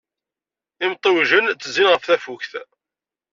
Imtiwgen 0.85 1.45
ttezzin 1.49 1.87
ɣef 1.91 2.03
Tafukt. 2.03 2.51